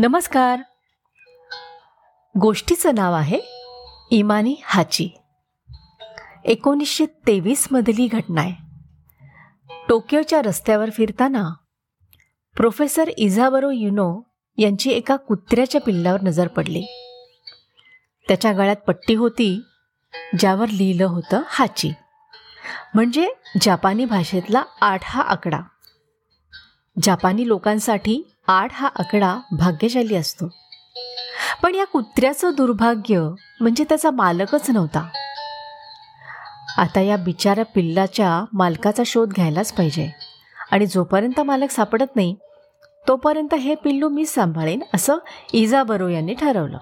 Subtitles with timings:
[0.00, 0.60] नमस्कार.
[2.40, 3.40] गोष्टीचं नाव आहे
[4.10, 5.08] इमानी हाची.
[6.44, 8.54] एकोणीसशे तेवीसमधली घटना आहे.
[9.88, 11.50] टोकियोच्या रस्त्यावर फिरताना
[12.56, 14.22] प्रोफेसर इझाबरो युनो
[14.58, 16.84] यांची एका कुत्र्याच्या पिल्लावर नजर पडली.
[18.28, 19.60] त्याच्या गळ्यात पट्टी होती
[20.38, 21.92] ज्यावर लिहिलं होतं हाची.
[22.94, 23.28] म्हणजे
[23.62, 25.60] जापानी भाषेतला आठ हा आकडा.
[27.02, 30.48] जापानी लोकांसाठी आठ हा आकडा भाग्यशाली असतो.
[31.62, 33.28] पण या कुत्र्याचं दुर्भाग्य
[33.60, 35.08] म्हणजे त्याचा मालकच नव्हता.
[36.78, 40.10] आता या बिचाऱ्या पिल्लाच्या मालकाचा शोध घ्यायलाच पाहिजे.
[40.70, 42.36] आणि जोपर्यंत मालक सापडत नाही
[43.08, 45.18] तोपर्यंत हे पिल्लू मी सांभाळेन असं
[45.52, 46.78] इजाबरो यांनी ठरवलं.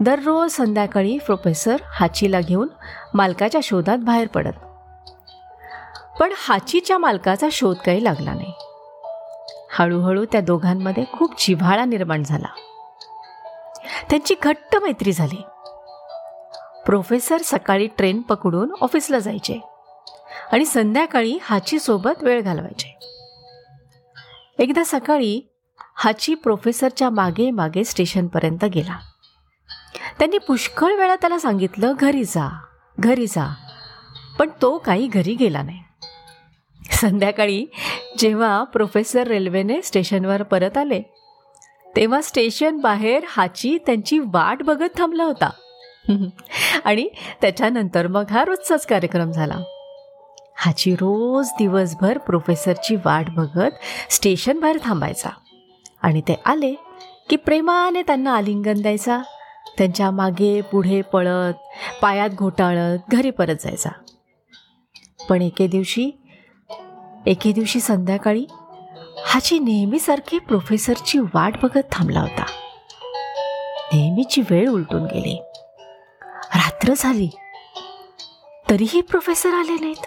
[0.00, 2.68] दररोज संध्याकाळी प्रोफेसर हाचीला घेऊन
[3.14, 4.52] मालकाच्या शोधात बाहेर पडत.
[6.20, 8.52] पण हाचीच्या मालकाचा शोध काही लागला नाही.
[9.72, 12.48] हळूहळू त्या दोघांमध्ये खूप जिव्हाळा निर्माण झाला.
[14.10, 15.42] त्यांची घट्ट मैत्री झाली.
[16.86, 19.58] प्रोफेसर सकाळी ट्रेन पकडून ऑफिसला जायचे
[20.52, 22.98] आणि संध्याकाळी हाची सोबत वेळ घालवायचे.
[24.58, 25.40] एकदा सकाळी
[25.96, 28.98] हाची प्रोफेसरच्या मागे मागे स्टेशनपर्यंत गेला.
[30.18, 32.60] त्यांनी पुष्कळ वेळा त्याला सांगितलं घरी जा
[32.98, 33.54] घरी जा.
[34.38, 35.80] पण तो काही घरी गेला नाही.
[36.92, 37.66] संध्याकाळी
[38.18, 41.02] जेव्हा प्रोफेसर रेल्वेने स्टेशनवर परत आले
[41.96, 45.50] तेव्हा स्टेशन बाहेर हाची त्यांची वाट बघत थांबला होता.
[46.84, 47.08] आणि
[47.40, 49.54] त्याच्यानंतर मग हा रोजचाच कार्यक्रम झाला.
[50.56, 53.70] हाची रोज दिवसभर प्रोफेसरची वाट बघत
[54.10, 55.30] स्टेशन बाहेर थांबायचा.
[56.02, 56.74] आणि ते आले
[57.30, 59.22] की प्रेमाने त्यांना आलिंगन द्यायचा
[59.78, 61.54] त्यांच्या मागे पुढे पळत
[62.02, 63.90] पायात घोटाळत घरी परत जायचा.
[65.28, 66.10] पण एके दिवशी
[67.26, 68.46] एके दिवशी संध्याकाळी
[69.26, 72.44] हाची नेहमीसारखी प्रोफेसरची वाट बघत थांबला होता.
[73.92, 75.42] नेहमीची वेळ उलटून गेली.
[76.54, 77.30] रात्र झाली.
[78.70, 80.06] तरीही प्रोफेसर आले नाहीत.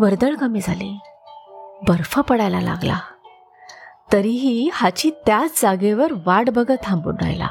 [0.00, 0.98] वर्दळ कमी झाली.
[1.88, 2.98] बर्फ पडायला लागला.
[4.12, 7.48] तरीही हाची त्याच जागेवर वाट बघत थांबून राहिला.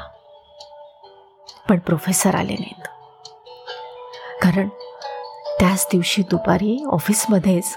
[1.68, 2.88] पण प्रोफेसर आले नाहीत.
[4.42, 4.68] कारण
[5.60, 7.76] त्याच दिवशी दुपारी ऑफिसमध्येच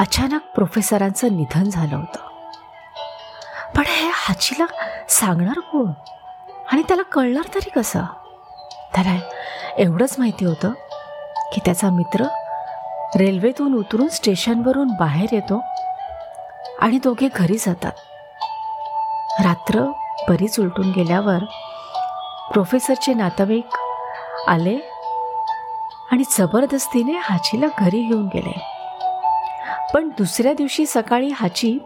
[0.00, 2.20] अचानक प्रोफेसरांचं निधन झालं होतं.
[3.76, 4.66] पण हे हाचीला
[5.08, 5.90] सांगणार कोण?
[6.72, 8.02] आणि त्याला कळणार तरी कसं?
[8.94, 9.16] त्याला
[9.78, 10.70] एवढंच माहिती होतं
[11.52, 12.24] की त्याचा मित्र
[13.16, 15.62] रेल्वेतून उतरून स्टेशनवरून बाहेर येतो
[16.80, 17.92] आणि दोघे घरी जातात.
[19.42, 19.80] रात्र
[20.28, 21.44] बरीच उलटून गेल्यावर
[22.52, 23.76] प्रोफेसरचे नातेवाईक
[24.48, 24.76] आले
[26.12, 28.79] आणि जबरदस्तीने हाचीला घरी घेऊन गेले.
[29.94, 31.78] पण दुसऱ्या दिवशी सकाळी हाची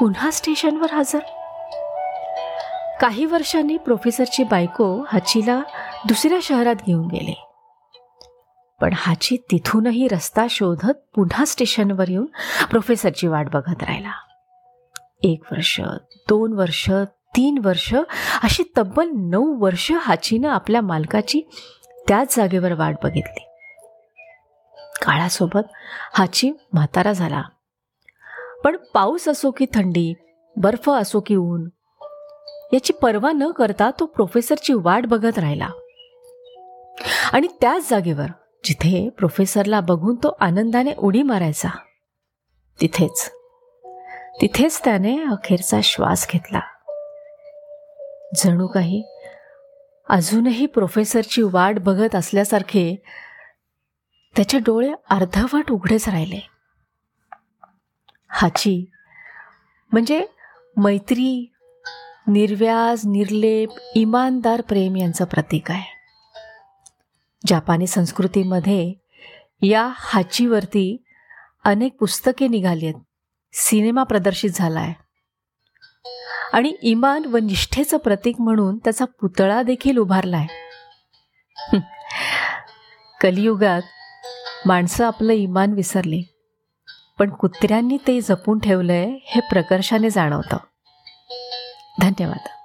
[0.00, 1.18] पुन्हा स्टेशनवर हजर.
[3.00, 5.60] काही वर्षांनी प्रोफेसरची बायको हाचीला
[6.08, 7.46] दुसऱ्या शहरात घेऊन गेले.
[8.80, 12.26] पण हाची तिथूनही रस्ता शोधत पुन्हा स्टेशनवर येऊन
[12.70, 14.12] प्रोफेसरची वाट बघत राहिला.
[15.22, 15.80] एक वर्ष
[16.28, 16.90] दोन वर्ष
[17.36, 17.94] तीन वर्ष
[18.42, 21.40] अशी तब्बल नऊ वर्ष हाचीनं आपल्या मालकाची
[22.08, 23.48] त्याच जागेवर वाट बघितली.
[25.02, 25.60] काळासोबत
[26.14, 27.42] हाची म्हातारा झाला.
[28.64, 30.14] पण पाऊस असो की थंडी
[30.56, 31.68] बर्फ असो की ऊन
[32.72, 35.68] याची पर्वा न करता तो प्रोफेसरची वाट बघत राहिला.
[37.32, 38.26] आणि त्याच जागेवर
[38.64, 41.68] जिथे प्रोफेसरला बघून तो आनंदाने उडी मारायचा
[42.80, 43.30] तिथेच
[44.40, 46.60] तिथेच त्याने अखेरचा श्वास घेतला.
[48.36, 49.02] जणू काही
[50.08, 53.02] अजूनही प्रोफेसरची वाट बघत असल्यासारखे
[54.36, 56.40] त्याचे डोळे अर्धवट उघडेच राहिले.
[58.30, 58.84] हाची
[59.92, 60.24] म्हणजे
[60.76, 61.48] मैत्री
[62.26, 65.90] निर्व्याज निर्लेप इमानदार प्रेम यांचं प्रतीक आहे.
[67.46, 68.92] जापानी संस्कृतीमध्ये
[69.62, 70.96] या हाचीवरती
[71.64, 73.00] अनेक पुस्तके निघाली आहेत.
[73.54, 74.94] सिनेमा प्रदर्शित झाला आहे
[76.52, 81.78] आणि इमान व निष्ठेचं प्रतीक म्हणून त्याचा पुतळा देखील उभारला आहे
[83.20, 83.82] कलियुगात
[84.66, 86.22] माणसं आपलं इमान विसरली.
[87.18, 90.56] पण कुत्र्यांनी ते जपून ठेवलं आहे हे प्रकर्षाने जाणवतं.
[92.00, 92.61] धन्यवाद.